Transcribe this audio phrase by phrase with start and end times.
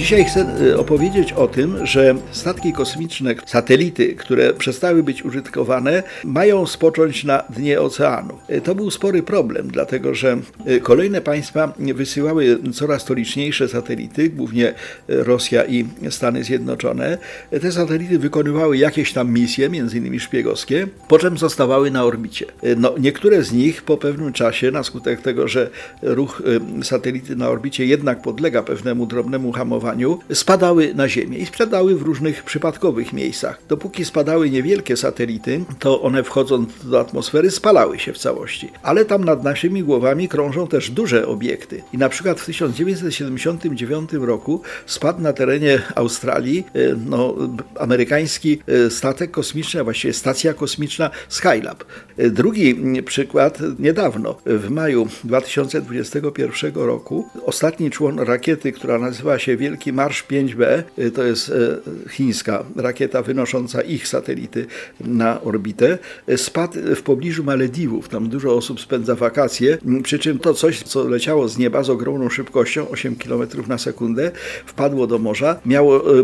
[0.00, 6.66] Dzisiaj chcę y, opowiedzieć o tym, że statki kosmiczne, satelity, które przestały być użytkowane, mają
[6.66, 8.38] spocząć na dnie oceanu.
[8.50, 14.30] Y, To był spory problem, dlatego że y, kolejne państwa wysyłały coraz to liczniejsze satelity,
[14.30, 14.74] głównie
[15.08, 17.18] Rosja i Stany Zjednoczone.
[17.60, 22.46] Te satelity wykonywały jakieś tam misje, innymi szpiegowskie, po czym zostawały na orbicie.
[22.76, 25.70] No, niektóre z nich po pewnym czasie, na skutek tego, że
[26.02, 26.42] ruch
[26.82, 29.89] satelity na orbicie jednak podlega pewnemu drobnemu hamowaniu,
[30.32, 33.62] spadały na Ziemię i spadały w różnych przypadkowych miejscach.
[33.68, 38.68] Dopóki spadały niewielkie satelity, to one wchodząc do atmosfery spalały się w całości.
[38.82, 41.82] Ale tam nad naszymi głowami krążą też duże obiekty.
[41.92, 47.36] I na przykład w 1979 roku spadł na terenie Australii e, no,
[47.78, 51.84] amerykański e, statek kosmiczny, a właściwie stacja kosmiczna Skylab.
[52.16, 59.79] E, Drugi przykład niedawno, w maju 2021 roku, ostatni człon rakiety, która nazywa się Wielki
[59.86, 64.66] Marsz 5B, y, to jest e, chińska rakieta wynosząca ich satelity
[65.00, 68.08] na orbitę, e, spadł w pobliżu Malediwów.
[68.08, 71.90] Tam dużo osób spędza wakacje, m, przy czym to coś, co leciało z nieba z
[71.90, 74.30] ogromną szybkością, 8 km na sekundę,
[74.66, 76.20] wpadło do morza, miało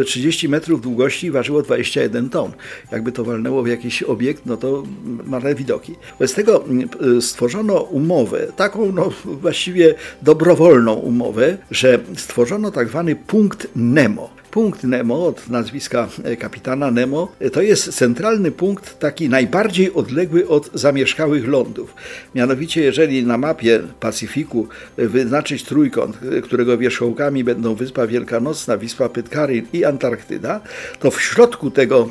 [0.00, 2.52] e, 30 metrów długości i ważyło 21 ton.
[2.92, 4.82] Jakby to walnęło w jakiś obiekt, no to
[5.24, 5.94] marne widoki.
[6.18, 13.14] Bez tego m, e, stworzono umowę, taką no, właściwie dobrowolną umowę, że stworzono tak zwany
[13.14, 14.37] punkt Nemo.
[14.58, 20.48] Punkt Nemo od nazwiska e, kapitana Nemo e, to jest centralny punkt taki najbardziej odległy
[20.48, 21.94] od zamieszkałych lądów.
[22.34, 29.66] Mianowicie, jeżeli na mapie Pacyfiku e, wyznaczyć trójkąt, którego wierzchołkami będą Wyspa Wielkanocna, Wyspa Pitcairn
[29.72, 30.60] i Antarktyda,
[30.98, 32.08] to w środku tego,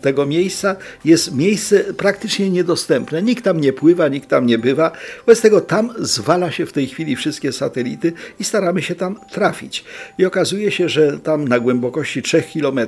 [0.00, 3.22] tego miejsca jest miejsce praktycznie niedostępne.
[3.22, 4.92] Nikt tam nie pływa, nikt tam nie bywa.
[5.26, 9.84] Wobec tego tam zwala się w tej chwili wszystkie satelity i staramy się tam trafić.
[10.18, 11.83] I okazuje się, że tam na głębokości
[12.22, 12.80] 3 km,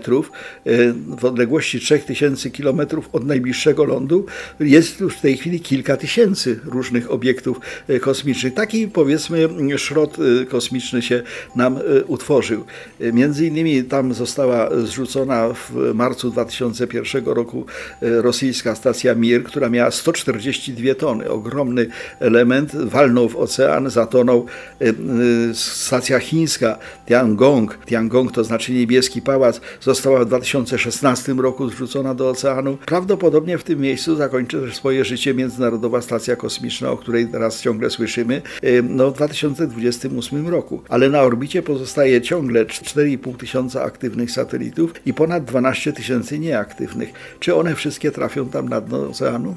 [1.18, 2.80] w odległości 3000 km
[3.12, 4.26] od najbliższego lądu
[4.60, 8.54] jest już w tej chwili kilka tysięcy różnych obiektów e, kosmicznych.
[8.54, 9.48] Taki powiedzmy
[9.78, 11.22] szrot e, kosmiczny się
[11.56, 12.64] nam e, utworzył.
[13.00, 17.66] E, Między innymi tam została zrzucona w marcu 2001 roku
[18.02, 21.30] e, rosyjska stacja Mir, która miała 142 tony.
[21.30, 21.86] Ogromny
[22.20, 24.46] element, walnął w ocean, zatonął.
[24.80, 24.94] E, e,
[25.54, 32.78] Stacja chińska Tiangong, Tiangong to znaczy niebieski pałac, została w 2016 roku zrzucona do oceanu.
[32.86, 37.90] Prawdopodobnie w tym miejscu zakończy też swoje życie Międzynarodowa Stacja Kosmiczna, o której teraz ciągle
[37.90, 38.42] słyszymy,
[38.82, 40.82] no, w 2028 roku.
[40.88, 47.12] Ale na orbicie pozostaje ciągle 4,5 tysiąca aktywnych satelitów i ponad 12 tysięcy nieaktywnych.
[47.40, 49.56] Czy one wszystkie trafią tam na dno oceanu?